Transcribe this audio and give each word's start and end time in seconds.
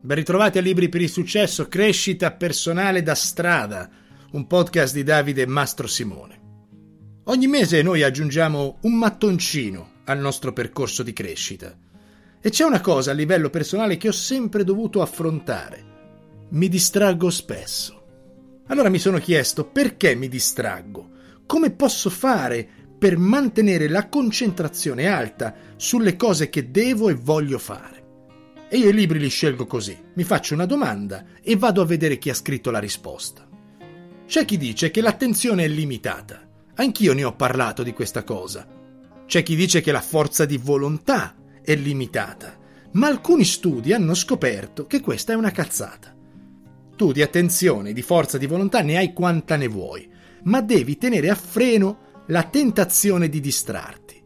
Ben 0.00 0.16
ritrovati 0.16 0.58
a 0.58 0.60
Libri 0.60 0.88
per 0.88 1.00
il 1.00 1.08
Successo, 1.08 1.66
Crescita 1.66 2.30
Personale 2.30 3.02
da 3.02 3.16
Strada, 3.16 3.90
un 4.30 4.46
podcast 4.46 4.94
di 4.94 5.02
Davide 5.02 5.44
Mastro 5.44 5.88
Simone. 5.88 6.40
Ogni 7.24 7.48
mese 7.48 7.82
noi 7.82 8.04
aggiungiamo 8.04 8.78
un 8.82 8.94
mattoncino 8.94 9.94
al 10.04 10.20
nostro 10.20 10.52
percorso 10.52 11.02
di 11.02 11.12
crescita. 11.12 11.76
E 12.40 12.48
c'è 12.48 12.64
una 12.64 12.80
cosa 12.80 13.10
a 13.10 13.14
livello 13.14 13.50
personale 13.50 13.96
che 13.96 14.06
ho 14.06 14.12
sempre 14.12 14.62
dovuto 14.62 15.02
affrontare. 15.02 15.84
Mi 16.50 16.68
distraggo 16.68 17.28
spesso. 17.28 18.02
Allora 18.68 18.90
mi 18.90 19.00
sono 19.00 19.18
chiesto 19.18 19.64
perché 19.64 20.14
mi 20.14 20.28
distraggo? 20.28 21.10
Come 21.44 21.72
posso 21.72 22.08
fare 22.08 22.66
per 22.96 23.18
mantenere 23.18 23.88
la 23.88 24.08
concentrazione 24.08 25.08
alta 25.08 25.54
sulle 25.74 26.14
cose 26.14 26.48
che 26.50 26.70
devo 26.70 27.08
e 27.08 27.14
voglio 27.14 27.58
fare? 27.58 27.97
E 28.70 28.76
io 28.76 28.90
i 28.90 28.92
libri 28.92 29.18
li 29.18 29.30
scelgo 29.30 29.66
così, 29.66 29.96
mi 30.14 30.24
faccio 30.24 30.52
una 30.52 30.66
domanda 30.66 31.24
e 31.42 31.56
vado 31.56 31.80
a 31.80 31.86
vedere 31.86 32.18
chi 32.18 32.28
ha 32.28 32.34
scritto 32.34 32.70
la 32.70 32.78
risposta. 32.78 33.48
C'è 34.26 34.44
chi 34.44 34.58
dice 34.58 34.90
che 34.90 35.00
l'attenzione 35.00 35.64
è 35.64 35.68
limitata. 35.68 36.46
Anch'io 36.74 37.14
ne 37.14 37.24
ho 37.24 37.34
parlato 37.34 37.82
di 37.82 37.94
questa 37.94 38.24
cosa. 38.24 38.68
C'è 39.24 39.42
chi 39.42 39.56
dice 39.56 39.80
che 39.80 39.90
la 39.90 40.02
forza 40.02 40.44
di 40.44 40.58
volontà 40.58 41.34
è 41.62 41.74
limitata, 41.74 42.58
ma 42.92 43.06
alcuni 43.06 43.44
studi 43.44 43.94
hanno 43.94 44.12
scoperto 44.12 44.86
che 44.86 45.00
questa 45.00 45.32
è 45.32 45.36
una 45.36 45.50
cazzata. 45.50 46.14
Tu 46.94 47.12
di 47.12 47.22
attenzione, 47.22 47.94
di 47.94 48.02
forza 48.02 48.36
di 48.36 48.46
volontà 48.46 48.82
ne 48.82 48.98
hai 48.98 49.14
quanta 49.14 49.56
ne 49.56 49.66
vuoi, 49.66 50.06
ma 50.42 50.60
devi 50.60 50.98
tenere 50.98 51.30
a 51.30 51.34
freno 51.34 52.24
la 52.26 52.42
tentazione 52.42 53.30
di 53.30 53.40
distrarti. 53.40 54.22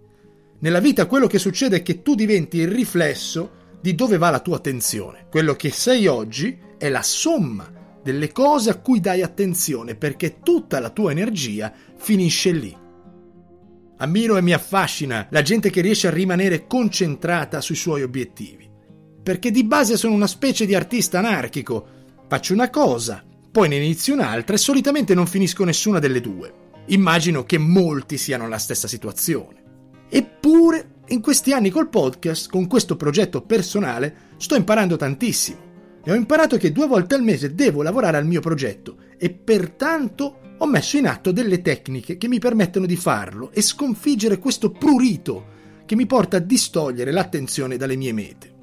Nella 0.58 0.80
vita 0.80 1.06
quello 1.06 1.28
che 1.28 1.38
succede 1.38 1.76
è 1.76 1.82
che 1.82 2.02
tu 2.02 2.16
diventi 2.16 2.58
il 2.58 2.68
riflesso 2.68 3.60
di 3.82 3.94
dove 3.94 4.16
va 4.16 4.30
la 4.30 4.40
tua 4.40 4.56
attenzione. 4.56 5.26
Quello 5.28 5.54
che 5.54 5.70
sei 5.70 6.06
oggi 6.06 6.56
è 6.78 6.88
la 6.88 7.02
somma 7.02 7.70
delle 8.02 8.32
cose 8.32 8.70
a 8.70 8.78
cui 8.78 9.00
dai 9.00 9.22
attenzione 9.22 9.94
perché 9.96 10.40
tutta 10.42 10.80
la 10.80 10.90
tua 10.90 11.10
energia 11.10 11.72
finisce 11.96 12.52
lì. 12.52 12.76
Ammiro 13.98 14.36
e 14.36 14.42
mi 14.42 14.52
affascina 14.52 15.26
la 15.30 15.42
gente 15.42 15.70
che 15.70 15.80
riesce 15.80 16.08
a 16.08 16.12
rimanere 16.12 16.66
concentrata 16.66 17.60
sui 17.60 17.76
suoi 17.76 18.02
obiettivi. 18.02 18.68
Perché 19.22 19.50
di 19.50 19.64
base 19.64 19.96
sono 19.96 20.14
una 20.14 20.26
specie 20.26 20.66
di 20.66 20.74
artista 20.74 21.18
anarchico. 21.18 21.86
Faccio 22.28 22.52
una 22.52 22.70
cosa, 22.70 23.24
poi 23.52 23.68
ne 23.68 23.76
inizio 23.76 24.14
un'altra 24.14 24.54
e 24.56 24.58
solitamente 24.58 25.14
non 25.14 25.26
finisco 25.26 25.64
nessuna 25.64 26.00
delle 26.00 26.20
due. 26.20 26.52
Immagino 26.86 27.44
che 27.44 27.58
molti 27.58 28.16
siano 28.16 28.44
nella 28.44 28.58
stessa 28.58 28.88
situazione. 28.88 29.62
Eppure 30.08 31.01
in 31.12 31.20
questi 31.20 31.52
anni 31.52 31.68
col 31.68 31.90
podcast, 31.90 32.48
con 32.48 32.66
questo 32.66 32.96
progetto 32.96 33.42
personale, 33.42 34.30
sto 34.38 34.54
imparando 34.54 34.96
tantissimo. 34.96 35.70
E 36.02 36.10
ho 36.10 36.14
imparato 36.14 36.56
che 36.56 36.72
due 36.72 36.86
volte 36.86 37.14
al 37.14 37.22
mese 37.22 37.54
devo 37.54 37.82
lavorare 37.82 38.16
al 38.16 38.26
mio 38.26 38.40
progetto 38.40 38.96
e 39.18 39.30
pertanto 39.30 40.38
ho 40.56 40.66
messo 40.66 40.96
in 40.96 41.06
atto 41.06 41.30
delle 41.30 41.60
tecniche 41.60 42.16
che 42.16 42.28
mi 42.28 42.38
permettono 42.38 42.86
di 42.86 42.96
farlo 42.96 43.50
e 43.52 43.60
sconfiggere 43.60 44.38
questo 44.38 44.70
prurito 44.70 45.60
che 45.84 45.96
mi 45.96 46.06
porta 46.06 46.38
a 46.38 46.40
distogliere 46.40 47.12
l'attenzione 47.12 47.76
dalle 47.76 47.96
mie 47.96 48.12
mete. 48.12 48.54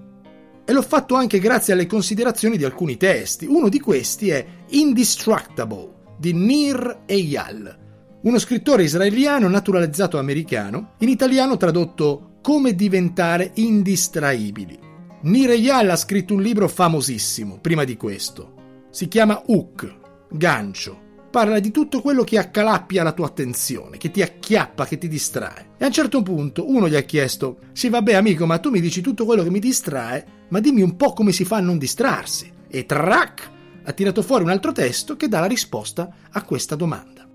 E 0.66 0.74
l'ho 0.74 0.82
fatto 0.82 1.14
anche 1.14 1.38
grazie 1.38 1.74
alle 1.74 1.86
considerazioni 1.86 2.58
di 2.58 2.66
alcuni 2.66 2.98
testi. 2.98 3.46
Uno 3.46 3.70
di 3.70 3.80
questi 3.80 4.30
è 4.30 4.46
Indestructible 4.70 5.98
di 6.18 6.34
Nir 6.34 7.04
Eyal, 7.06 7.88
uno 8.22 8.38
scrittore 8.38 8.84
israeliano 8.84 9.48
naturalizzato 9.48 10.18
americano, 10.18 10.96
in 11.00 11.10
italiano 11.10 11.56
tradotto 11.56 12.29
come 12.42 12.74
diventare 12.74 13.52
indistraibili. 13.56 14.80
Nireyal 15.22 15.90
ha 15.90 15.96
scritto 15.96 16.34
un 16.34 16.42
libro 16.42 16.68
famosissimo 16.68 17.60
prima 17.60 17.84
di 17.84 17.98
questo. 17.98 18.54
Si 18.90 19.08
chiama 19.08 19.44
Hook, 19.48 19.98
gancio. 20.32 21.08
Parla 21.30 21.60
di 21.60 21.70
tutto 21.70 22.02
quello 22.02 22.24
che 22.24 22.40
accalappia 22.40 23.04
la 23.04 23.12
tua 23.12 23.28
attenzione, 23.28 23.98
che 23.98 24.10
ti 24.10 24.22
acchiappa, 24.22 24.86
che 24.86 24.98
ti 24.98 25.08
distrae. 25.08 25.72
E 25.78 25.84
a 25.84 25.88
un 25.88 25.94
certo 25.94 26.24
punto 26.24 26.68
uno 26.68 26.88
gli 26.88 26.96
ha 26.96 27.02
chiesto: 27.02 27.60
Sì, 27.72 27.90
vabbè, 27.90 28.14
amico, 28.14 28.46
ma 28.46 28.58
tu 28.58 28.72
mi 28.72 28.80
dici 28.80 29.02
tutto 29.02 29.26
quello 29.26 29.44
che 29.44 29.52
mi 29.52 29.60
distrae, 29.60 30.26
ma 30.50 30.60
dimmi 30.60 30.82
un 30.82 30.96
po' 30.96 31.14
come 31.14 31.32
si 31.32 31.46
fa 31.46 31.58
a 31.58 31.62
non 31.62 31.78
distrarsi. 31.78 32.52
E 32.68 32.86
trac! 32.86 33.52
Ha 33.84 33.92
tirato 33.92 34.22
fuori 34.22 34.44
un 34.44 34.50
altro 34.50 34.72
testo 34.72 35.18
che 35.18 35.28
dà 35.28 35.40
la 35.40 35.46
risposta 35.46 36.10
a 36.32 36.44
questa 36.44 36.76
domanda. 36.76 37.28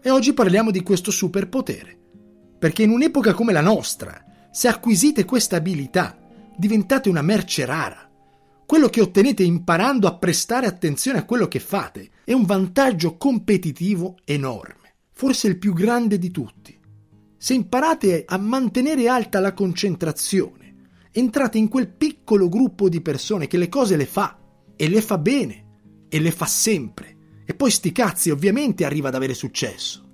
E 0.00 0.10
oggi 0.10 0.32
parliamo 0.32 0.70
di 0.70 0.82
questo 0.82 1.10
superpotere 1.10 1.97
perché 2.58 2.82
in 2.82 2.90
un'epoca 2.90 3.34
come 3.34 3.52
la 3.52 3.60
nostra, 3.60 4.24
se 4.50 4.68
acquisite 4.68 5.24
questa 5.24 5.56
abilità, 5.56 6.18
diventate 6.56 7.08
una 7.08 7.22
merce 7.22 7.64
rara. 7.64 8.10
Quello 8.66 8.88
che 8.88 9.00
ottenete 9.00 9.42
imparando 9.44 10.06
a 10.08 10.16
prestare 10.16 10.66
attenzione 10.66 11.18
a 11.18 11.24
quello 11.24 11.48
che 11.48 11.60
fate 11.60 12.10
è 12.24 12.32
un 12.32 12.44
vantaggio 12.44 13.16
competitivo 13.16 14.16
enorme, 14.24 14.96
forse 15.12 15.48
il 15.48 15.58
più 15.58 15.72
grande 15.72 16.18
di 16.18 16.30
tutti. 16.30 16.78
Se 17.36 17.54
imparate 17.54 18.24
a 18.26 18.36
mantenere 18.36 19.08
alta 19.08 19.38
la 19.38 19.54
concentrazione, 19.54 20.74
entrate 21.12 21.56
in 21.56 21.68
quel 21.68 21.88
piccolo 21.88 22.48
gruppo 22.48 22.88
di 22.88 23.00
persone 23.00 23.46
che 23.46 23.56
le 23.56 23.68
cose 23.68 23.96
le 23.96 24.06
fa 24.06 24.36
e 24.76 24.88
le 24.88 25.00
fa 25.00 25.18
bene 25.18 26.06
e 26.08 26.20
le 26.20 26.32
fa 26.32 26.46
sempre. 26.46 27.16
E 27.44 27.54
poi 27.54 27.70
sti 27.70 27.92
cazzi 27.92 28.30
ovviamente 28.30 28.84
arriva 28.84 29.08
ad 29.08 29.14
avere 29.14 29.34
successo. 29.34 30.07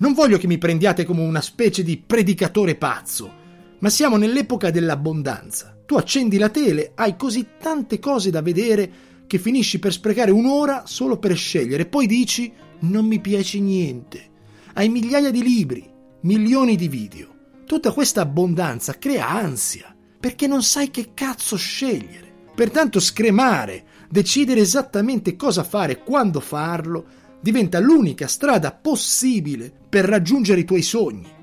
Non 0.00 0.12
voglio 0.12 0.38
che 0.38 0.46
mi 0.46 0.58
prendiate 0.58 1.04
come 1.04 1.22
una 1.22 1.40
specie 1.40 1.82
di 1.82 1.96
predicatore 1.96 2.76
pazzo, 2.76 3.32
ma 3.80 3.90
siamo 3.90 4.16
nell'epoca 4.16 4.70
dell'abbondanza. 4.70 5.76
Tu 5.84 5.96
accendi 5.96 6.38
la 6.38 6.50
tele, 6.50 6.92
hai 6.94 7.16
così 7.16 7.46
tante 7.58 7.98
cose 7.98 8.30
da 8.30 8.40
vedere 8.40 8.90
che 9.26 9.38
finisci 9.38 9.80
per 9.80 9.92
sprecare 9.92 10.30
un'ora 10.30 10.84
solo 10.86 11.18
per 11.18 11.36
scegliere, 11.36 11.86
poi 11.86 12.06
dici 12.06 12.52
non 12.80 13.06
mi 13.06 13.20
piace 13.20 13.58
niente. 13.58 14.30
Hai 14.74 14.88
migliaia 14.88 15.32
di 15.32 15.42
libri, 15.42 15.90
milioni 16.20 16.76
di 16.76 16.86
video. 16.86 17.34
Tutta 17.66 17.90
questa 17.90 18.20
abbondanza 18.20 18.98
crea 18.98 19.28
ansia, 19.28 19.92
perché 20.20 20.46
non 20.46 20.62
sai 20.62 20.92
che 20.92 21.10
cazzo 21.12 21.56
scegliere. 21.56 22.32
Pertanto 22.54 23.00
scremare, 23.00 23.84
decidere 24.08 24.60
esattamente 24.60 25.34
cosa 25.34 25.64
fare, 25.64 26.04
quando 26.04 26.38
farlo, 26.38 27.04
diventa 27.40 27.78
l'unica 27.78 28.26
strada 28.26 28.72
possibile 28.72 29.72
per 29.88 30.04
raggiungere 30.04 30.60
i 30.60 30.64
tuoi 30.64 30.82
sogni. 30.82 31.36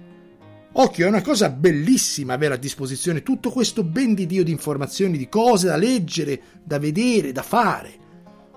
Occhio, 0.77 1.05
è 1.05 1.09
una 1.09 1.21
cosa 1.21 1.49
bellissima 1.49 2.33
avere 2.33 2.55
a 2.55 2.57
disposizione 2.57 3.23
tutto 3.23 3.49
questo 3.49 3.83
ben 3.83 4.13
di 4.13 4.25
Dio 4.25 4.43
di 4.43 4.51
informazioni, 4.51 5.17
di 5.17 5.29
cose 5.29 5.67
da 5.67 5.77
leggere, 5.77 6.41
da 6.63 6.79
vedere, 6.79 7.31
da 7.31 7.43
fare. 7.43 7.93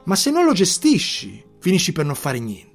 Ma 0.05 0.17
se 0.17 0.33
non 0.33 0.45
lo 0.45 0.53
gestisci, 0.53 1.45
finisci 1.61 1.93
per 1.93 2.05
non 2.05 2.17
fare 2.17 2.41
niente. 2.41 2.67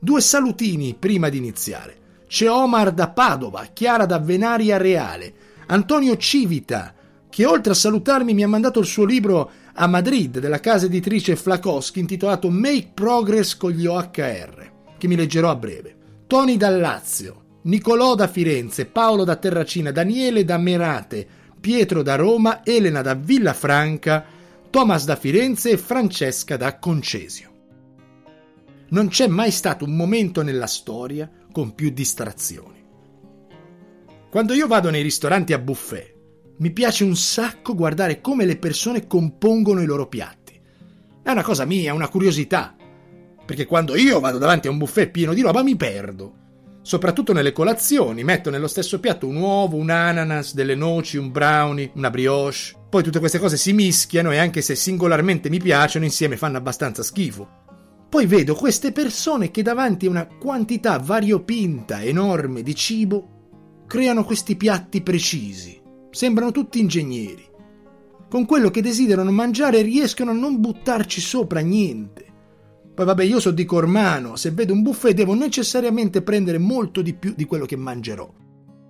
Due 0.00 0.20
salutini 0.22 0.94
prima 0.98 1.28
di 1.28 1.36
iniziare. 1.36 1.96
C'è 2.26 2.48
Omar 2.48 2.92
da 2.92 3.10
Padova, 3.10 3.66
Chiara 3.72 4.06
da 4.06 4.18
Venaria 4.18 4.78
Reale, 4.78 5.34
Antonio 5.66 6.16
Civita, 6.16 6.94
che 7.28 7.44
oltre 7.44 7.72
a 7.72 7.76
salutarmi 7.76 8.32
mi 8.32 8.44
ha 8.44 8.48
mandato 8.48 8.80
il 8.80 8.86
suo 8.86 9.04
libro 9.04 9.50
a 9.76 9.86
Madrid 9.86 10.38
della 10.38 10.60
casa 10.60 10.86
editrice 10.86 11.36
Flakowski 11.36 11.98
intitolato 11.98 12.48
Make 12.48 12.90
Progress 12.94 13.56
con 13.56 13.72
gli 13.72 13.86
OHR, 13.86 14.72
che 14.96 15.08
mi 15.08 15.16
leggerò 15.16 15.50
a 15.50 15.56
breve. 15.56 15.96
Tony 16.26 16.56
da 16.56 16.68
Lazio, 16.70 17.42
Nicolò 17.62 18.14
da 18.14 18.28
Firenze, 18.28 18.86
Paolo 18.86 19.24
da 19.24 19.36
Terracina, 19.36 19.90
Daniele 19.90 20.44
da 20.44 20.58
Merate, 20.58 21.26
Pietro 21.60 22.02
da 22.02 22.14
Roma, 22.14 22.64
Elena 22.64 23.00
da 23.00 23.14
Villafranca, 23.14 24.24
Thomas 24.70 25.04
da 25.04 25.16
Firenze 25.16 25.70
e 25.70 25.76
Francesca 25.78 26.56
da 26.56 26.78
Concesio. 26.78 27.52
Non 28.90 29.08
c'è 29.08 29.26
mai 29.28 29.50
stato 29.50 29.84
un 29.84 29.96
momento 29.96 30.42
nella 30.42 30.66
storia 30.66 31.30
con 31.50 31.74
più 31.74 31.90
distrazioni. 31.90 32.82
Quando 34.30 34.52
io 34.52 34.66
vado 34.66 34.90
nei 34.90 35.02
ristoranti 35.02 35.52
a 35.52 35.58
buffet, 35.58 36.13
mi 36.56 36.70
piace 36.70 37.02
un 37.02 37.16
sacco 37.16 37.74
guardare 37.74 38.20
come 38.20 38.44
le 38.44 38.56
persone 38.56 39.06
compongono 39.08 39.82
i 39.82 39.86
loro 39.86 40.06
piatti. 40.06 40.60
È 41.22 41.30
una 41.30 41.42
cosa 41.42 41.64
mia, 41.64 41.94
una 41.94 42.08
curiosità. 42.08 42.76
Perché 43.44 43.66
quando 43.66 43.96
io 43.96 44.20
vado 44.20 44.38
davanti 44.38 44.68
a 44.68 44.70
un 44.70 44.78
buffet 44.78 45.10
pieno 45.10 45.34
di 45.34 45.40
roba 45.40 45.64
mi 45.64 45.74
perdo. 45.74 46.42
Soprattutto 46.82 47.32
nelle 47.32 47.52
colazioni, 47.52 48.22
metto 48.22 48.50
nello 48.50 48.68
stesso 48.68 49.00
piatto 49.00 49.26
un 49.26 49.36
uovo, 49.36 49.76
un 49.76 49.90
ananas, 49.90 50.54
delle 50.54 50.74
noci, 50.76 51.16
un 51.16 51.32
brownie, 51.32 51.90
una 51.94 52.10
brioche. 52.10 52.74
Poi 52.88 53.02
tutte 53.02 53.18
queste 53.18 53.38
cose 53.40 53.56
si 53.56 53.72
mischiano 53.72 54.30
e 54.30 54.38
anche 54.38 54.60
se 54.60 54.76
singolarmente 54.76 55.50
mi 55.50 55.58
piacciono, 55.58 56.04
insieme 56.04 56.36
fanno 56.36 56.58
abbastanza 56.58 57.02
schifo. 57.02 57.62
Poi 58.08 58.26
vedo 58.26 58.54
queste 58.54 58.92
persone 58.92 59.50
che 59.50 59.62
davanti 59.62 60.06
a 60.06 60.10
una 60.10 60.26
quantità 60.26 60.98
variopinta 60.98 62.00
enorme 62.00 62.62
di 62.62 62.76
cibo 62.76 63.82
creano 63.88 64.24
questi 64.24 64.54
piatti 64.54 65.02
precisi 65.02 65.82
sembrano 66.14 66.52
tutti 66.52 66.78
ingegneri. 66.78 67.44
Con 68.30 68.46
quello 68.46 68.70
che 68.70 68.80
desiderano 68.80 69.30
mangiare 69.30 69.82
riescono 69.82 70.30
a 70.30 70.34
non 70.34 70.60
buttarci 70.60 71.20
sopra 71.20 71.60
niente. 71.60 72.24
Poi 72.94 73.04
vabbè, 73.04 73.24
io 73.24 73.40
sono 73.40 73.54
di 73.54 73.64
Cormano, 73.64 74.36
se 74.36 74.52
vedo 74.52 74.72
un 74.72 74.82
buffet 74.82 75.14
devo 75.14 75.34
necessariamente 75.34 76.22
prendere 76.22 76.58
molto 76.58 77.02
di 77.02 77.14
più 77.14 77.34
di 77.36 77.44
quello 77.44 77.66
che 77.66 77.76
mangerò. 77.76 78.32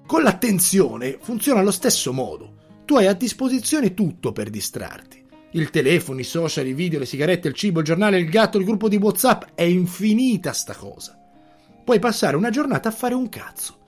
Con 0.07 0.23
l'attenzione 0.23 1.17
funziona 1.21 1.61
allo 1.61 1.71
stesso 1.71 2.13
modo. 2.13 2.53
Tu 2.85 2.97
hai 2.97 3.07
a 3.07 3.15
disposizione 3.15 3.95
tutto 3.95 4.33
per 4.33 4.51
distrarti. 4.51 5.23
Il 5.53 5.71
telefono, 5.71 6.21
i 6.21 6.25
social, 6.25 6.67
i 6.67 6.75
video, 6.75 6.99
le 6.99 7.07
sigarette, 7.07 7.49
il 7.49 7.55
cibo, 7.55 7.79
il 7.79 7.87
giornale, 7.87 8.19
il 8.19 8.29
gatto, 8.29 8.59
il 8.59 8.65
gruppo 8.67 8.89
di 8.89 8.97
WhatsApp. 8.97 9.45
È 9.55 9.63
infinita 9.63 10.53
sta 10.53 10.75
cosa. 10.75 11.19
Puoi 11.83 11.99
passare 11.99 12.37
una 12.37 12.51
giornata 12.51 12.91
a 12.91 12.93
fare 12.93 13.15
un 13.15 13.29
cazzo, 13.31 13.79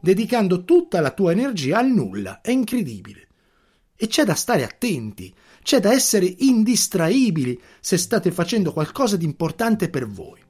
dedicando 0.00 0.64
tutta 0.64 1.00
la 1.00 1.10
tua 1.10 1.32
energia 1.32 1.78
al 1.78 1.88
nulla. 1.90 2.40
È 2.40 2.50
incredibile. 2.50 3.28
E 3.96 4.06
c'è 4.08 4.24
da 4.24 4.34
stare 4.34 4.62
attenti, 4.62 5.34
c'è 5.62 5.80
da 5.80 5.92
essere 5.92 6.34
indistraibili 6.38 7.60
se 7.80 7.96
state 7.96 8.30
facendo 8.30 8.72
qualcosa 8.72 9.16
di 9.16 9.24
importante 9.24 9.88
per 9.88 10.06
voi. 10.06 10.40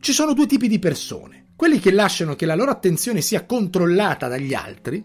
Ci 0.00 0.12
sono 0.12 0.34
due 0.34 0.46
tipi 0.46 0.66
di 0.66 0.78
persone, 0.80 1.52
quelli 1.54 1.78
che 1.78 1.92
lasciano 1.92 2.34
che 2.34 2.44
la 2.44 2.56
loro 2.56 2.72
attenzione 2.72 3.20
sia 3.20 3.46
controllata 3.46 4.26
dagli 4.26 4.52
altri, 4.52 5.04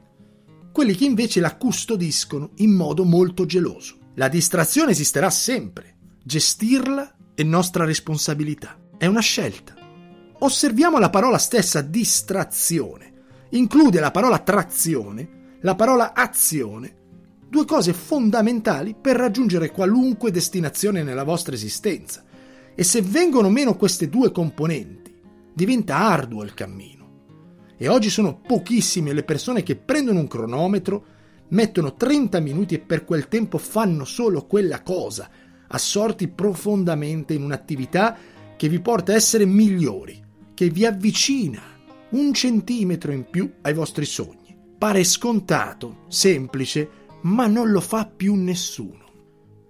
quelli 0.72 0.96
che 0.96 1.06
invece 1.06 1.40
la 1.40 1.56
custodiscono 1.56 2.52
in 2.56 2.72
modo 2.72 3.04
molto 3.04 3.46
geloso. 3.46 3.98
La 4.16 4.28
distrazione 4.28 4.92
esisterà 4.92 5.30
sempre, 5.30 5.98
gestirla 6.24 7.16
è 7.36 7.44
nostra 7.44 7.86
responsabilità, 7.86 8.80
è 8.98 9.06
una 9.06 9.22
scelta. 9.22 9.76
Osserviamo 10.40 10.98
la 10.98 11.12
parola 11.12 11.38
stessa 11.38 11.82
distrazione, 11.82 13.14
include 13.50 14.00
la 14.00 14.12
parola 14.12 14.40
trazione, 14.40 15.56
la 15.62 15.76
parola 15.76 16.14
azione, 16.14 16.96
due 17.50 17.66
cose 17.66 17.94
fondamentali 17.94 18.96
per 19.00 19.16
raggiungere 19.16 19.72
qualunque 19.72 20.32
destinazione 20.32 21.04
nella 21.04 21.24
vostra 21.24 21.56
esistenza. 21.56 22.24
E 22.76 22.84
se 22.84 23.02
vengono 23.02 23.50
meno 23.50 23.76
queste 23.76 24.10
due 24.10 24.32
componenti, 24.32 25.16
diventa 25.54 25.98
arduo 25.98 26.44
il 26.44 26.54
cammino. 26.54 26.96
E 27.78 27.88
oggi 27.88 28.10
sono 28.10 28.40
pochissime 28.40 29.14
le 29.14 29.24
persone 29.24 29.64
che 29.64 29.76
prendono 29.76 30.20
un 30.20 30.28
cronometro 30.28 31.06
mettono 31.50 31.94
30 31.94 32.40
minuti 32.40 32.76
e 32.76 32.80
per 32.80 33.06
quel 33.06 33.28
tempo 33.28 33.58
fanno 33.58 34.04
solo 34.04 34.46
quella 34.46 34.82
cosa, 34.84 35.30
assorti 35.70 36.28
profondamente 36.28 37.34
in 37.34 37.44
un'attività 37.44 38.16
che 38.58 38.68
vi 38.68 38.80
porta 38.80 39.14
a 39.14 39.16
essere 39.16 39.46
migliori, 39.46 40.22
che 40.54 40.70
vi 40.70 40.86
avvicina 40.86 41.77
un 42.12 42.34
centimetro 42.34 43.12
in 43.12 43.30
più 43.30 43.52
ai 43.62 43.74
vostri 43.74 44.06
sogni. 44.06 44.58
Pare 44.78 45.04
scontato, 45.04 46.06
semplice, 46.08 46.90
ma 47.22 47.48
non 47.48 47.72
lo 47.72 47.82
fa 47.82 48.06
più 48.06 48.36
nessuno. 48.36 49.06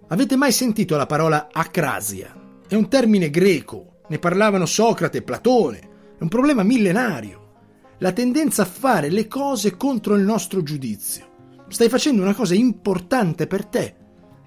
Avete 0.08 0.36
mai 0.36 0.52
sentito 0.52 0.96
la 0.96 1.06
parola 1.06 1.50
acrasia? 1.52 2.36
È 2.68 2.76
un 2.76 2.90
termine 2.90 3.30
greco, 3.30 4.02
ne 4.08 4.20
parlavano 4.20 4.66
Socrate 4.66 5.20
e 5.20 5.24
Platone, 5.24 5.80
è 6.18 6.22
un 6.24 6.28
problema 6.28 6.64
millenario. 6.64 7.46
La 8.00 8.12
tendenza 8.12 8.64
a 8.64 8.66
fare 8.66 9.10
le 9.10 9.28
cose 9.28 9.76
contro 9.76 10.16
il 10.16 10.24
nostro 10.24 10.62
giudizio 10.62 11.28
Stai 11.70 11.90
facendo 11.90 12.22
una 12.22 12.34
cosa 12.34 12.56
importante 12.56 13.46
per 13.46 13.66
te 13.66 13.96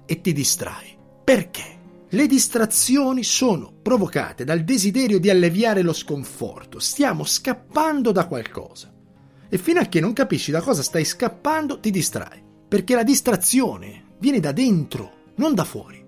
e 0.05 0.21
ti 0.21 0.33
distrai. 0.33 0.97
Perché? 1.23 1.79
Le 2.13 2.27
distrazioni 2.27 3.23
sono 3.23 3.71
provocate 3.81 4.43
dal 4.43 4.65
desiderio 4.65 5.17
di 5.17 5.29
alleviare 5.29 5.81
lo 5.81 5.93
sconforto. 5.93 6.77
Stiamo 6.77 7.23
scappando 7.23 8.11
da 8.11 8.27
qualcosa. 8.27 8.93
E 9.47 9.57
fino 9.57 9.79
a 9.79 9.85
che 9.85 10.01
non 10.01 10.11
capisci 10.11 10.51
da 10.51 10.59
cosa 10.59 10.83
stai 10.83 11.05
scappando, 11.05 11.79
ti 11.79 11.89
distrai. 11.89 12.43
Perché 12.67 12.95
la 12.95 13.03
distrazione 13.03 14.15
viene 14.19 14.41
da 14.41 14.51
dentro, 14.51 15.31
non 15.35 15.55
da 15.55 15.63
fuori. 15.63 16.05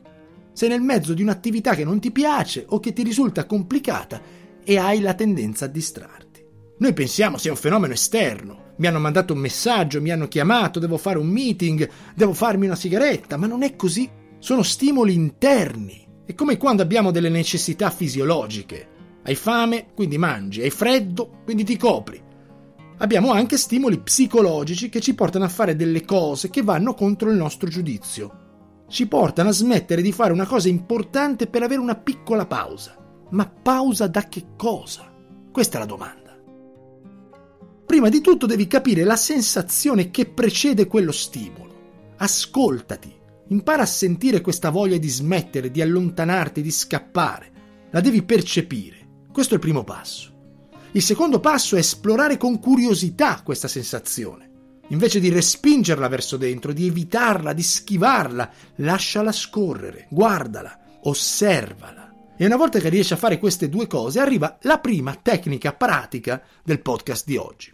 Sei 0.52 0.68
nel 0.68 0.82
mezzo 0.82 1.14
di 1.14 1.22
un'attività 1.22 1.74
che 1.74 1.86
non 1.86 2.02
ti 2.02 2.12
piace 2.12 2.66
o 2.68 2.82
che 2.82 2.92
ti 2.92 3.02
risulta 3.02 3.46
complicata 3.46 4.22
e 4.62 4.78
hai 4.78 5.00
la 5.00 5.14
tendenza 5.14 5.66
a 5.66 5.70
distrarti. 5.70 6.46
Noi 6.80 6.92
pensiamo 6.92 7.38
sia 7.38 7.52
un 7.52 7.58
fenomeno 7.58 7.94
esterno, 7.94 8.74
mi 8.76 8.88
hanno 8.88 9.00
mandato 9.00 9.32
un 9.32 9.40
messaggio, 9.40 10.02
mi 10.02 10.12
hanno 10.12 10.28
chiamato, 10.28 10.80
devo 10.80 10.98
fare 10.98 11.18
un 11.18 11.28
meeting, 11.28 11.90
devo 12.14 12.34
farmi 12.34 12.66
una 12.66 12.76
sigaretta, 12.76 13.38
ma 13.38 13.48
non 13.48 13.64
è 13.64 13.78
così. 13.78 14.10
Sono 14.44 14.62
stimoli 14.62 15.14
interni. 15.14 16.06
È 16.26 16.36
come 16.36 16.58
quando 16.58 16.82
abbiamo 16.82 17.12
delle 17.12 17.30
necessità 17.30 17.90
fisiologiche. 17.90 18.88
Hai 19.24 19.36
fame, 19.36 19.94
quindi 19.94 20.18
mangi, 20.18 20.60
hai 20.62 20.70
freddo, 20.70 21.40
quindi 21.46 21.64
ti 21.64 21.78
copri. 21.78 22.22
Abbiamo 22.98 23.32
anche 23.32 23.56
stimoli 23.56 24.02
psicologici 24.02 24.90
che 24.90 25.00
ci 25.00 25.16
portano 25.16 25.46
a 25.46 25.48
fare 25.48 25.78
delle 25.78 26.04
cose 26.04 26.50
che 26.50 26.62
vanno 26.62 26.94
contro 26.94 27.30
il 27.30 27.38
nostro 27.38 27.70
giudizio. 27.70 28.84
Ci 28.90 29.08
portano 29.08 29.48
a 29.48 29.54
smettere 29.54 30.02
di 30.02 30.12
fare 30.12 30.34
una 30.34 30.46
cosa 30.46 30.68
importante 30.68 31.48
per 31.48 31.64
avere 31.64 31.80
una 31.80 31.96
piccola 31.96 32.46
pausa. 32.46 32.98
Ma 33.30 33.48
pausa 33.50 34.08
da 34.08 34.28
che 34.28 34.48
cosa? 34.58 35.10
Questa 35.54 35.78
è 35.78 35.80
la 35.80 35.86
domanda. 35.86 36.38
Prima 37.86 38.10
di 38.10 38.20
tutto 38.20 38.46
devi 38.46 38.68
capire 38.68 39.06
la 39.06 39.16
sensazione 39.16 40.12
che 40.12 40.26
precede 40.26 40.86
quello 40.86 41.14
stimolo. 41.14 42.12
Ascoltati, 42.18 43.22
impara 43.48 43.84
a 43.84 43.88
sentire 43.88 44.42
questa 44.42 44.70
voglia 44.70 44.98
di 44.98 45.10
smettere, 45.10 45.72
di 45.72 45.82
allontanarti, 45.82 46.62
di 46.62 46.72
scappare. 46.72 47.52
La 47.92 48.02
devi 48.02 48.24
percepire. 48.24 49.08
Questo 49.32 49.54
è 49.54 49.56
il 49.56 49.62
primo 49.62 49.84
passo. 49.84 50.32
Il 50.92 51.02
secondo 51.02 51.40
passo 51.40 51.76
è 51.76 51.80
esplorare 51.80 52.38
con 52.38 52.60
curiosità 52.60 53.42
questa 53.44 53.68
sensazione. 53.68 54.52
Invece 54.90 55.20
di 55.20 55.30
respingerla 55.30 56.08
verso 56.08 56.38
dentro, 56.38 56.74
di 56.74 56.88
evitarla, 56.88 57.54
di 57.54 57.64
schivarla, 57.64 58.52
lasciala 58.78 59.32
scorrere, 59.32 60.08
guardala, 60.10 61.00
osservala. 61.04 62.14
E 62.38 62.46
una 62.46 62.58
volta 62.58 62.80
che 62.80 62.90
riesci 62.90 63.14
a 63.14 63.18
fare 63.18 63.40
queste 63.40 63.70
due 63.70 63.88
cose, 63.88 64.20
arriva 64.20 64.58
la 64.62 64.80
prima 64.80 65.16
tecnica 65.16 65.74
pratica 65.74 66.44
del 66.64 66.82
podcast 66.82 67.26
di 67.26 67.38
oggi. 67.38 67.74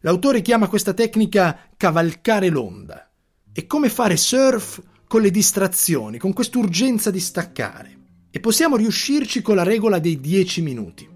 L'autore 0.00 0.40
chiama 0.40 0.68
questa 0.68 0.94
tecnica 0.94 1.68
cavalcare 1.76 2.48
l'onda. 2.48 3.10
È 3.52 3.66
come 3.66 3.90
fare 3.90 4.16
surf 4.16 4.80
con 5.10 5.22
le 5.22 5.32
distrazioni, 5.32 6.18
con 6.18 6.32
quest'urgenza 6.32 7.10
di 7.10 7.18
staccare. 7.18 7.98
E 8.30 8.38
possiamo 8.38 8.76
riuscirci 8.76 9.42
con 9.42 9.56
la 9.56 9.64
regola 9.64 9.98
dei 9.98 10.20
10 10.20 10.62
minuti. 10.62 11.08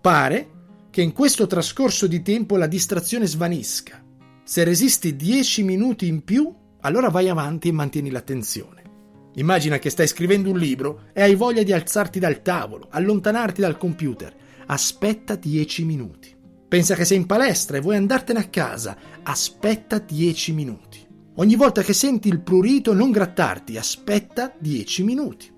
Pare 0.00 0.50
che 0.88 1.02
in 1.02 1.12
questo 1.12 1.46
trascorso 1.46 2.06
di 2.06 2.22
tempo 2.22 2.56
la 2.56 2.66
distrazione 2.66 3.26
svanisca. 3.26 4.02
Se 4.42 4.64
resisti 4.64 5.16
10 5.16 5.64
minuti 5.64 6.06
in 6.06 6.24
più, 6.24 6.50
allora 6.80 7.10
vai 7.10 7.28
avanti 7.28 7.68
e 7.68 7.72
mantieni 7.72 8.08
l'attenzione. 8.08 8.82
Immagina 9.34 9.78
che 9.78 9.90
stai 9.90 10.06
scrivendo 10.06 10.48
un 10.48 10.56
libro 10.56 11.10
e 11.12 11.20
hai 11.20 11.34
voglia 11.34 11.62
di 11.62 11.74
alzarti 11.74 12.18
dal 12.18 12.40
tavolo, 12.40 12.86
allontanarti 12.88 13.60
dal 13.60 13.76
computer. 13.76 14.34
Aspetta 14.64 15.34
10 15.34 15.84
minuti. 15.84 16.34
Pensa 16.66 16.94
che 16.94 17.04
sei 17.04 17.18
in 17.18 17.26
palestra 17.26 17.76
e 17.76 17.80
vuoi 17.80 17.96
andartene 17.96 18.38
a 18.38 18.48
casa. 18.48 18.96
Aspetta 19.22 19.98
10 19.98 20.52
minuti. 20.54 21.05
Ogni 21.38 21.54
volta 21.54 21.82
che 21.82 21.92
senti 21.92 22.28
il 22.28 22.40
prurito 22.40 22.94
non 22.94 23.10
grattarti, 23.10 23.76
aspetta 23.76 24.54
10 24.58 25.04
minuti. 25.04 25.52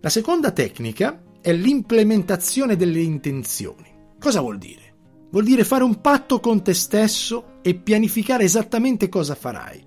La 0.00 0.08
seconda 0.08 0.52
tecnica 0.52 1.22
è 1.42 1.52
l'implementazione 1.52 2.76
delle 2.76 3.00
intenzioni. 3.00 3.92
Cosa 4.18 4.40
vuol 4.40 4.56
dire? 4.56 4.94
Vuol 5.30 5.44
dire 5.44 5.64
fare 5.64 5.84
un 5.84 6.00
patto 6.00 6.40
con 6.40 6.62
te 6.62 6.72
stesso 6.72 7.58
e 7.60 7.74
pianificare 7.74 8.44
esattamente 8.44 9.10
cosa 9.10 9.34
farai. 9.34 9.84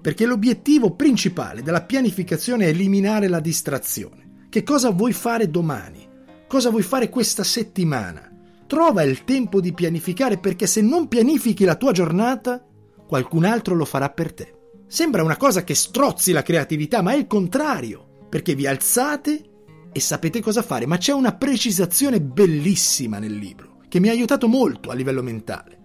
Perché 0.00 0.24
l'obiettivo 0.24 0.94
principale 0.94 1.62
della 1.62 1.82
pianificazione 1.82 2.66
è 2.66 2.68
eliminare 2.68 3.26
la 3.26 3.40
distrazione. 3.40 4.46
Che 4.48 4.62
cosa 4.62 4.90
vuoi 4.90 5.12
fare 5.12 5.50
domani? 5.50 6.08
Cosa 6.46 6.70
vuoi 6.70 6.82
fare 6.82 7.08
questa 7.08 7.42
settimana? 7.42 8.30
Trova 8.68 9.02
il 9.02 9.24
tempo 9.24 9.60
di 9.60 9.72
pianificare 9.72 10.38
perché 10.38 10.68
se 10.68 10.80
non 10.80 11.08
pianifichi 11.08 11.64
la 11.64 11.74
tua 11.74 11.90
giornata, 11.90 12.64
qualcun 13.04 13.44
altro 13.44 13.74
lo 13.74 13.84
farà 13.84 14.08
per 14.10 14.32
te. 14.32 14.58
Sembra 14.92 15.22
una 15.22 15.36
cosa 15.36 15.62
che 15.62 15.76
strozzi 15.76 16.32
la 16.32 16.42
creatività, 16.42 17.00
ma 17.00 17.12
è 17.12 17.16
il 17.16 17.28
contrario, 17.28 18.26
perché 18.28 18.56
vi 18.56 18.66
alzate 18.66 19.44
e 19.92 20.00
sapete 20.00 20.40
cosa 20.40 20.62
fare, 20.62 20.84
ma 20.84 20.98
c'è 20.98 21.12
una 21.12 21.32
precisazione 21.32 22.20
bellissima 22.20 23.20
nel 23.20 23.34
libro, 23.34 23.82
che 23.86 24.00
mi 24.00 24.08
ha 24.08 24.10
aiutato 24.10 24.48
molto 24.48 24.90
a 24.90 24.94
livello 24.94 25.22
mentale. 25.22 25.78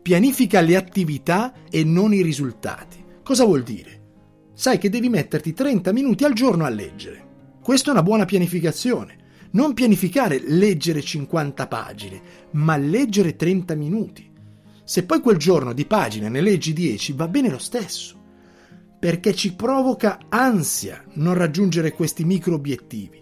Pianifica 0.00 0.60
le 0.60 0.76
attività 0.76 1.52
e 1.68 1.82
non 1.82 2.14
i 2.14 2.22
risultati. 2.22 3.04
Cosa 3.24 3.44
vuol 3.44 3.64
dire? 3.64 4.00
Sai 4.54 4.78
che 4.78 4.90
devi 4.90 5.08
metterti 5.08 5.52
30 5.52 5.92
minuti 5.92 6.22
al 6.22 6.32
giorno 6.32 6.64
a 6.64 6.68
leggere. 6.68 7.56
Questa 7.60 7.88
è 7.88 7.92
una 7.92 8.04
buona 8.04 8.26
pianificazione. 8.26 9.48
Non 9.54 9.74
pianificare 9.74 10.40
leggere 10.40 11.02
50 11.02 11.66
pagine, 11.66 12.22
ma 12.52 12.76
leggere 12.76 13.34
30 13.34 13.74
minuti. 13.74 14.30
Se 14.84 15.04
poi 15.04 15.18
quel 15.20 15.36
giorno 15.36 15.72
di 15.72 15.84
pagine 15.84 16.28
ne 16.28 16.40
leggi 16.40 16.72
10, 16.72 17.12
va 17.14 17.26
bene 17.26 17.48
lo 17.50 17.58
stesso. 17.58 18.20
Perché 19.02 19.34
ci 19.34 19.56
provoca 19.56 20.20
ansia 20.28 21.02
non 21.14 21.34
raggiungere 21.34 21.90
questi 21.90 22.22
micro 22.22 22.54
obiettivi. 22.54 23.20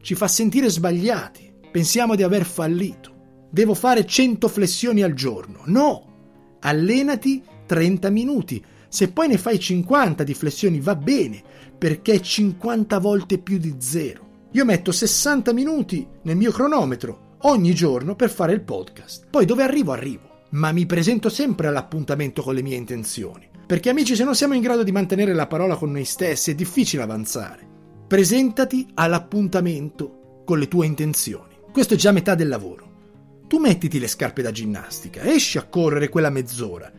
Ci 0.00 0.14
fa 0.14 0.26
sentire 0.26 0.70
sbagliati. 0.70 1.52
Pensiamo 1.70 2.14
di 2.14 2.22
aver 2.22 2.46
fallito. 2.46 3.46
Devo 3.50 3.74
fare 3.74 4.06
100 4.06 4.48
flessioni 4.48 5.02
al 5.02 5.12
giorno. 5.12 5.60
No! 5.66 6.56
Allenati 6.60 7.42
30 7.66 8.08
minuti. 8.08 8.64
Se 8.88 9.12
poi 9.12 9.28
ne 9.28 9.36
fai 9.36 9.60
50 9.60 10.24
di 10.24 10.32
flessioni 10.32 10.80
va 10.80 10.96
bene, 10.96 11.42
perché 11.76 12.14
è 12.14 12.20
50 12.20 12.98
volte 12.98 13.36
più 13.36 13.58
di 13.58 13.74
zero. 13.80 14.46
Io 14.52 14.64
metto 14.64 14.92
60 14.92 15.52
minuti 15.52 16.08
nel 16.22 16.36
mio 16.36 16.52
cronometro 16.52 17.36
ogni 17.42 17.74
giorno 17.74 18.16
per 18.16 18.30
fare 18.30 18.54
il 18.54 18.62
podcast. 18.62 19.26
Poi 19.28 19.44
dove 19.44 19.62
arrivo 19.62 19.92
arrivo, 19.92 20.44
ma 20.52 20.72
mi 20.72 20.86
presento 20.86 21.28
sempre 21.28 21.66
all'appuntamento 21.66 22.40
con 22.40 22.54
le 22.54 22.62
mie 22.62 22.76
intenzioni. 22.76 23.47
Perché 23.68 23.90
amici, 23.90 24.16
se 24.16 24.24
non 24.24 24.34
siamo 24.34 24.54
in 24.54 24.62
grado 24.62 24.82
di 24.82 24.92
mantenere 24.92 25.34
la 25.34 25.46
parola 25.46 25.76
con 25.76 25.90
noi 25.90 26.06
stessi, 26.06 26.52
è 26.52 26.54
difficile 26.54 27.02
avanzare. 27.02 27.68
Presentati 28.06 28.88
all'appuntamento 28.94 30.40
con 30.46 30.58
le 30.58 30.68
tue 30.68 30.86
intenzioni. 30.86 31.54
Questo 31.70 31.92
è 31.92 31.96
già 31.98 32.10
metà 32.10 32.34
del 32.34 32.48
lavoro. 32.48 33.42
Tu 33.46 33.58
mettiti 33.58 33.98
le 33.98 34.08
scarpe 34.08 34.40
da 34.40 34.52
ginnastica, 34.52 35.22
esci 35.22 35.58
a 35.58 35.64
correre 35.64 36.08
quella 36.08 36.30
mezz'ora. 36.30 36.90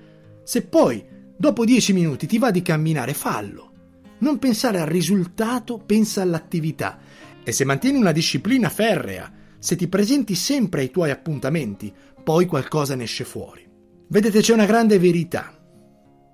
Se 0.44 0.62
poi, 0.62 1.04
dopo 1.36 1.66
dieci 1.66 1.92
minuti, 1.92 2.28
ti 2.28 2.38
va 2.38 2.52
di 2.52 2.62
camminare, 2.62 3.16
fallo. 3.16 3.72
Non 4.20 4.38
pensare 4.38 4.80
al 4.80 4.86
risultato, 4.86 5.80
pensa 5.80 6.22
all'attività. 6.22 7.00
E 7.44 7.52
se 7.52 7.66
mantieni 7.66 7.98
una 7.98 8.12
disciplina 8.12 8.70
ferrea, 8.70 9.34
se 9.58 9.76
ti 9.76 9.88
presenti 9.88 10.36
sempre 10.36 10.82
ai 10.82 10.92
tuoi 10.92 11.10
appuntamenti, 11.10 11.92
poi 12.24 12.46
qualcosa 12.46 12.94
ne 12.94 13.06
esce 13.06 13.24
fuori. 13.24 13.68
Vedete, 14.08 14.42
c'è 14.42 14.54
una 14.54 14.68
grande 14.68 15.00
verità. 15.00 15.59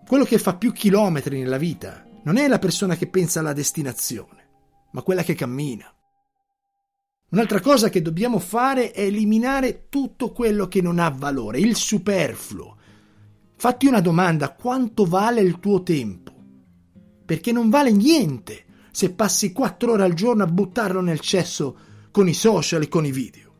Quello 0.07 0.23
che 0.23 0.37
fa 0.37 0.55
più 0.55 0.71
chilometri 0.71 1.39
nella 1.39 1.57
vita 1.57 2.05
non 2.25 2.37
è 2.37 2.47
la 2.47 2.59
persona 2.59 2.95
che 2.95 3.07
pensa 3.07 3.39
alla 3.39 3.53
destinazione, 3.53 4.49
ma 4.91 5.01
quella 5.01 5.23
che 5.23 5.33
cammina. 5.33 5.91
Un'altra 7.31 7.59
cosa 7.59 7.89
che 7.89 8.03
dobbiamo 8.03 8.37
fare 8.37 8.91
è 8.91 9.01
eliminare 9.01 9.87
tutto 9.89 10.31
quello 10.31 10.67
che 10.67 10.79
non 10.79 10.99
ha 10.99 11.09
valore, 11.09 11.57
il 11.57 11.75
superfluo. 11.75 12.77
Fatti 13.55 13.87
una 13.87 13.99
domanda, 13.99 14.53
quanto 14.53 15.05
vale 15.05 15.41
il 15.41 15.59
tuo 15.59 15.81
tempo? 15.81 16.31
Perché 17.25 17.51
non 17.51 17.71
vale 17.71 17.91
niente 17.91 18.65
se 18.91 19.11
passi 19.11 19.51
quattro 19.51 19.93
ore 19.93 20.03
al 20.03 20.13
giorno 20.13 20.43
a 20.43 20.47
buttarlo 20.47 21.01
nel 21.01 21.19
cesso 21.19 21.77
con 22.11 22.27
i 22.27 22.33
social 22.35 22.83
e 22.83 22.87
con 22.87 23.07
i 23.07 23.11
video. 23.11 23.53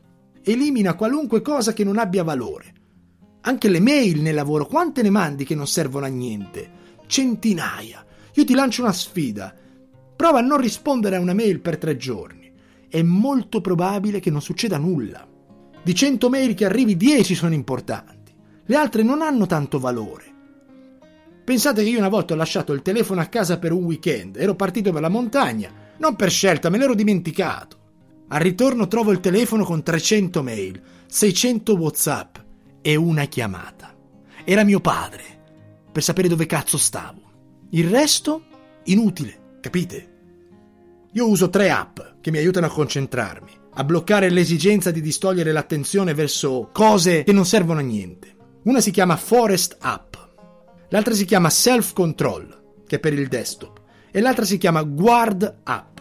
Elimina 0.43 0.93
qualunque 0.93 1.41
cosa 1.41 1.73
che 1.73 1.83
non 1.83 1.97
abbia 1.97 2.23
valore. 2.23 2.74
Anche 3.47 3.69
le 3.69 3.79
mail 3.79 4.21
nel 4.21 4.33
lavoro, 4.33 4.65
quante 4.65 5.03
ne 5.03 5.11
mandi 5.11 5.45
che 5.45 5.53
non 5.53 5.67
servono 5.67 6.05
a 6.05 6.09
niente? 6.09 6.67
Centinaia. 7.05 8.03
Io 8.33 8.43
ti 8.43 8.55
lancio 8.55 8.81
una 8.81 8.91
sfida. 8.91 9.53
Prova 10.15 10.39
a 10.39 10.41
non 10.41 10.59
rispondere 10.59 11.15
a 11.15 11.19
una 11.19 11.35
mail 11.35 11.59
per 11.59 11.77
tre 11.77 11.95
giorni. 11.95 12.51
È 12.89 13.03
molto 13.03 13.61
probabile 13.61 14.19
che 14.19 14.31
non 14.31 14.41
succeda 14.41 14.79
nulla. 14.79 15.27
Di 15.83 15.93
100 15.93 16.27
mail 16.27 16.55
che 16.55 16.65
arrivi 16.65 16.97
10 16.97 17.35
sono 17.35 17.53
importanti. 17.53 18.33
Le 18.65 18.75
altre 18.75 19.03
non 19.03 19.21
hanno 19.21 19.45
tanto 19.45 19.77
valore. 19.77 20.33
Pensate 21.43 21.83
che 21.83 21.89
io 21.89 21.99
una 21.99 22.09
volta 22.09 22.33
ho 22.33 22.37
lasciato 22.37 22.73
il 22.73 22.81
telefono 22.81 23.21
a 23.21 23.25
casa 23.25 23.59
per 23.59 23.71
un 23.71 23.83
weekend, 23.83 24.37
ero 24.37 24.55
partito 24.55 24.91
per 24.91 25.01
la 25.01 25.09
montagna, 25.09 25.69
non 25.97 26.15
per 26.15 26.31
scelta, 26.31 26.71
me 26.71 26.79
l'ero 26.79 26.95
dimenticato. 26.95 27.77
Al 28.29 28.39
ritorno 28.39 28.87
trovo 28.87 29.11
il 29.11 29.19
telefono 29.19 29.63
con 29.63 29.83
300 29.83 30.41
mail, 30.41 30.81
600 31.05 31.75
WhatsApp 31.75 32.37
e 32.85 32.95
una 32.95 33.25
chiamata. 33.25 33.95
Era 34.43 34.63
mio 34.63 34.79
padre, 34.79 35.23
per 35.91 36.03
sapere 36.03 36.27
dove 36.27 36.45
cazzo 36.45 36.77
stavo. 36.77 37.21
Il 37.71 37.89
resto? 37.89 38.43
Inutile, 38.83 39.57
capite? 39.59 40.13
Io 41.13 41.27
uso 41.27 41.49
tre 41.49 41.71
app 41.71 41.99
che 42.21 42.29
mi 42.29 42.37
aiutano 42.37 42.67
a 42.67 42.69
concentrarmi, 42.69 43.51
a 43.73 43.83
bloccare 43.83 44.29
l'esigenza 44.29 44.91
di 44.91 45.01
distogliere 45.01 45.51
l'attenzione 45.51 46.13
verso 46.13 46.69
cose 46.71 47.23
che 47.23 47.33
non 47.33 47.45
servono 47.45 47.79
a 47.79 47.83
niente. 47.83 48.35
Una 48.65 48.81
si 48.81 48.91
chiama 48.91 49.15
Forest 49.15 49.77
App 49.79 50.15
l'altra 50.89 51.13
si 51.13 51.25
chiama 51.25 51.49
Self 51.49 51.93
Control, 51.93 52.83
che 52.87 52.97
è 52.97 52.99
per 52.99 53.13
il 53.13 53.27
desktop, 53.27 53.81
e 54.11 54.21
l'altra 54.21 54.45
si 54.45 54.57
chiama 54.57 54.83
Guard 54.83 55.61
App. 55.63 55.99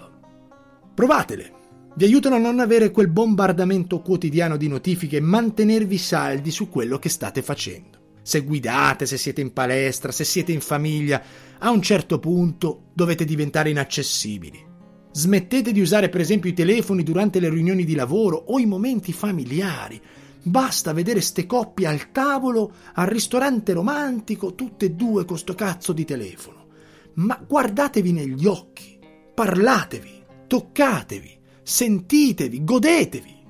Provatele, 0.95 1.53
vi 1.97 2.05
aiutano 2.05 2.37
a 2.37 2.39
non 2.39 2.61
avere 2.61 2.91
quel 2.91 3.09
bombardamento 3.09 4.01
quotidiano 4.01 4.57
di 4.57 4.69
notifiche 4.69 5.19
e 5.19 5.21
mantenervi 5.21 5.99
saldi 5.99 6.51
su 6.51 6.69
quello 6.69 6.99
che 6.99 7.09
state 7.09 7.43
facendo. 7.43 8.03
Se 8.23 8.41
guidate, 8.41 9.07
se 9.07 9.19
siete 9.19 9.41
in 9.41 9.53
palestra, 9.53 10.11
se 10.11 10.25
siete 10.25 10.53
in 10.53 10.61
famiglia, 10.61 11.23
a 11.59 11.71
un 11.71 11.83
certo 11.83 12.19
punto 12.19 12.85
dovete 12.95 13.25
diventare 13.25 13.71
inaccessibili. 13.71 14.73
Smettete 15.13 15.73
di 15.73 15.81
usare 15.81 16.09
per 16.09 16.21
esempio 16.21 16.51
i 16.51 16.55
telefoni 16.55 17.03
durante 17.03 17.39
le 17.39 17.49
riunioni 17.49 17.85
di 17.85 17.95
lavoro 17.95 18.37
o 18.37 18.59
i 18.59 18.67
momenti 18.67 19.13
familiari 19.13 20.01
Basta 20.47 20.93
vedere 20.93 21.23
ste 21.23 21.47
coppie 21.47 21.87
al 21.87 22.13
tavolo, 22.13 22.71
al 22.93 23.07
ristorante 23.07 23.73
romantico, 23.73 24.55
tutte 24.55 24.85
e 24.85 24.91
due 24.91 25.25
con 25.25 25.39
sto 25.39 25.55
cazzo 25.55 25.95
di 25.95 26.05
telefono. 26.05 26.67
Ma 27.15 27.43
guardatevi 27.47 28.13
negli 28.13 28.45
occhi, 28.45 28.99
parlatevi, 29.35 30.23
toccatevi, 30.47 31.39
sentitevi, 31.65 32.63
godetevi. 32.63 33.43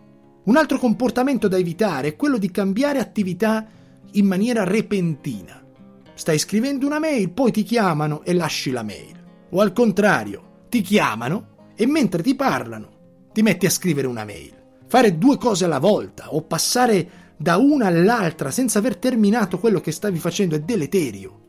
Un 0.45 0.57
altro 0.57 0.79
comportamento 0.79 1.49
da 1.49 1.59
evitare 1.59 2.09
è 2.09 2.17
quello 2.17 2.39
di 2.39 2.51
cambiare 2.51 2.99
attività 2.99 3.67
in 4.13 4.27
maniera 4.27 4.65
repentina. 4.65 5.63
Stai 6.15 6.39
scrivendo 6.39 6.87
una 6.87 7.01
mail, 7.01 7.31
poi 7.31 7.51
ti 7.51 7.65
chiamano 7.65 8.23
e 8.23 8.33
lasci 8.33 8.71
la 8.71 8.83
mail. 8.83 9.23
O 9.51 9.61
al 9.61 9.73
contrario, 9.73 10.67
ti 10.69 10.81
chiamano 10.81 11.73
e 11.75 11.87
mentre 11.87 12.23
ti 12.23 12.35
parlano 12.35 12.93
ti 13.35 13.43
metti 13.43 13.67
a 13.67 13.71
scrivere 13.71 14.07
una 14.07 14.25
mail. 14.25 14.53
Fare 14.87 15.19
due 15.19 15.37
cose 15.39 15.65
alla 15.65 15.81
volta 15.81 16.33
o 16.33 16.43
passare 16.43 17.33
da 17.37 17.57
una 17.57 17.87
all'altra 17.87 18.53
senza 18.53 18.79
aver 18.79 18.97
terminato 18.97 19.59
quello 19.59 19.81
che 19.81 19.91
stavi 19.91 20.21
facendo 20.21 20.55
è 20.55 20.61
deleterio. 20.61 21.44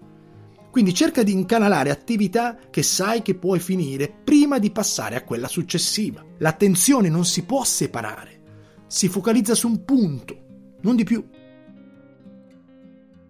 Quindi 0.75 0.93
cerca 0.93 1.23
di 1.23 1.31
incanalare 1.31 1.89
attività 1.89 2.57
che 2.69 2.83
sai 2.83 3.21
che 3.21 3.35
puoi 3.35 3.59
finire 3.61 4.13
prima 4.25 4.59
di 4.59 4.71
passare 4.71 5.15
a 5.15 5.23
quella 5.23 5.47
successiva. 5.47 6.21
L'attenzione 6.39 7.07
non 7.07 7.23
si 7.23 7.45
può 7.45 7.63
separare, 7.63 8.41
si 8.85 9.07
focalizza 9.07 9.55
su 9.55 9.69
un 9.69 9.85
punto, 9.85 10.75
non 10.81 10.97
di 10.97 11.05
più. 11.05 11.25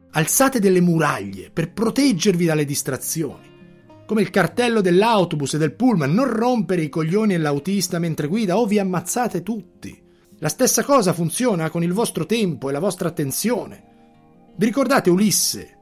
Alzate 0.10 0.60
delle 0.60 0.82
muraglie 0.82 1.52
per 1.52 1.72
proteggervi 1.72 2.46
dalle 2.46 2.66
distrazioni. 2.66 3.48
Come 4.08 4.24
il 4.24 4.32
cartello 4.32 4.82
dell'autobus 4.82 5.54
e 5.54 5.60
del 5.60 5.76
pullman, 5.76 6.12
non 6.12 6.36
rompere 6.36 6.82
i 6.82 6.90
coglioni 6.90 7.36
all'autista 7.36 8.00
mentre 8.00 8.26
guida 8.26 8.58
o 8.58 8.66
vi 8.66 8.80
ammazzate 8.80 9.44
tutti. 9.44 9.96
La 10.40 10.50
stessa 10.50 10.84
cosa 10.84 11.14
funziona 11.14 11.70
con 11.70 11.84
il 11.84 11.94
vostro 11.94 12.26
tempo 12.26 12.70
e 12.70 12.72
la 12.72 12.80
vostra 12.80 13.08
attenzione. 13.10 13.84
Vi 14.56 14.66
ricordate 14.66 15.12
Ulisse, 15.12 15.76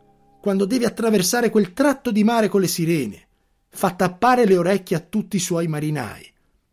quando 0.43 0.65
deve 0.65 0.85
attraversare 0.85 1.49
quel 1.49 1.71
tratto 1.71 2.11
di 2.11 2.25
mare 2.25 2.49
con 2.49 2.59
le 2.59 2.67
sirene? 2.67 3.27
Fa 3.69 3.91
tappare 3.91 4.45
le 4.45 4.57
orecchie 4.57 4.97
a 4.97 4.99
tutti 4.99 5.37
i 5.37 5.39
suoi 5.39 5.69
marinai. 5.69 6.29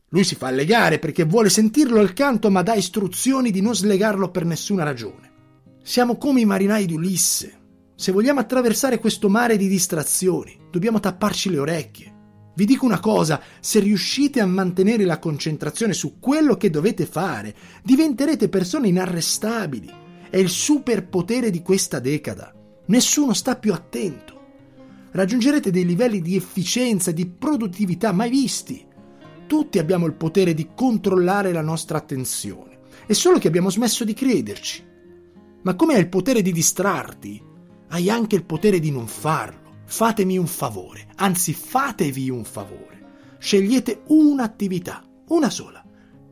Lui 0.09 0.25
si 0.25 0.35
fa 0.35 0.49
allegare 0.49 0.99
perché 0.99 1.23
vuole 1.23 1.51
sentirlo 1.51 2.01
al 2.01 2.13
canto, 2.13 2.51
ma 2.51 2.63
dà 2.63 2.75
istruzioni 2.75 3.53
di 3.53 3.61
non 3.61 3.77
slegarlo 3.77 4.33
per 4.33 4.45
nessuna 4.45 4.83
ragione. 4.83 5.31
Siamo 5.85 6.17
come 6.17 6.41
i 6.41 6.45
marinai 6.47 6.85
di 6.85 6.95
Ulisse. 6.95 7.59
Se 7.95 8.11
vogliamo 8.11 8.41
attraversare 8.41 8.99
questo 8.99 9.29
mare 9.29 9.57
di 9.57 9.69
distrazioni, 9.69 10.59
dobbiamo 10.69 10.99
tapparci 10.99 11.49
le 11.49 11.59
orecchie. 11.61 12.15
Vi 12.57 12.65
dico 12.65 12.87
una 12.87 12.99
cosa, 12.99 13.41
se 13.61 13.79
riuscite 13.79 14.41
a 14.41 14.47
mantenere 14.47 15.05
la 15.05 15.21
concentrazione 15.21 15.93
su 15.93 16.19
quello 16.19 16.57
che 16.57 16.71
dovete 16.71 17.07
fare, 17.07 17.55
diventerete 17.85 18.49
persone 18.49 18.89
inarrestabili. 18.89 19.89
È 20.29 20.39
il 20.39 20.49
superpotere 20.49 21.51
di 21.51 21.63
questa 21.63 22.01
decada. 22.01 22.53
Nessuno 22.91 23.35
sta 23.35 23.55
più 23.55 23.73
attento. 23.73 24.39
Raggiungerete 25.13 25.71
dei 25.71 25.87
livelli 25.87 26.21
di 26.21 26.35
efficienza 26.35 27.13
e 27.13 27.15
di 27.15 27.25
produttività 27.25 28.11
mai 28.11 28.31
visti. 28.31 28.85
Tutti 29.47 29.79
abbiamo 29.79 30.07
il 30.07 30.15
potere 30.15 30.55
di 30.55 30.71
controllare 30.75 31.53
la 31.53 31.63
nostra 31.63 31.99
attenzione. 31.99 32.81
È 33.07 33.13
solo 33.13 33.39
che 33.39 33.47
abbiamo 33.47 33.71
smesso 33.71 34.03
di 34.03 34.13
crederci. 34.13 34.85
Ma 35.63 35.77
come 35.77 35.95
hai 35.95 36.01
il 36.01 36.09
potere 36.09 36.43
di 36.43 36.51
distrarti, 36.51 37.41
hai 37.91 38.11
anche 38.11 38.35
il 38.35 38.45
potere 38.45 38.81
di 38.81 38.91
non 38.91 39.07
farlo. 39.07 39.83
Fatemi 39.85 40.37
un 40.37 40.49
favore, 40.49 41.07
anzi 41.17 41.53
fatevi 41.53 42.29
un 42.29 42.43
favore. 42.43 43.37
Scegliete 43.39 44.03
un'attività, 44.09 45.05
una 45.29 45.49
sola, 45.49 45.85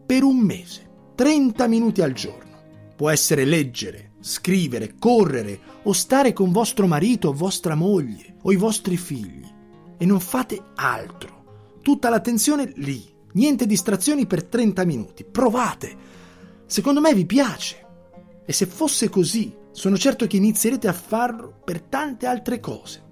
per 0.04 0.24
un 0.24 0.38
mese, 0.38 0.90
30 1.14 1.68
minuti 1.68 2.02
al 2.02 2.14
giorno. 2.14 2.56
Può 2.96 3.10
essere 3.10 3.44
leggere, 3.44 4.07
scrivere, 4.20 4.94
correre 4.98 5.60
o 5.82 5.92
stare 5.92 6.32
con 6.32 6.52
vostro 6.52 6.86
marito 6.86 7.28
o 7.28 7.32
vostra 7.32 7.74
moglie 7.74 8.36
o 8.42 8.52
i 8.52 8.56
vostri 8.56 8.96
figli. 8.96 9.46
E 9.96 10.04
non 10.06 10.20
fate 10.20 10.62
altro. 10.74 11.78
Tutta 11.82 12.08
l'attenzione 12.08 12.72
lì. 12.76 13.04
Niente 13.32 13.66
distrazioni 13.66 14.26
per 14.26 14.44
30 14.44 14.84
minuti. 14.84 15.24
Provate. 15.24 15.96
Secondo 16.66 17.00
me 17.00 17.14
vi 17.14 17.26
piace. 17.26 17.86
E 18.44 18.52
se 18.52 18.66
fosse 18.66 19.08
così, 19.08 19.54
sono 19.72 19.96
certo 19.96 20.26
che 20.26 20.36
inizierete 20.36 20.88
a 20.88 20.92
farlo 20.92 21.60
per 21.64 21.80
tante 21.82 22.26
altre 22.26 22.60
cose. 22.60 23.02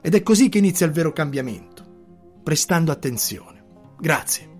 Ed 0.00 0.14
è 0.14 0.22
così 0.22 0.48
che 0.48 0.58
inizia 0.58 0.86
il 0.86 0.92
vero 0.92 1.12
cambiamento, 1.12 1.84
prestando 2.42 2.92
attenzione. 2.92 3.64
Grazie. 3.98 4.51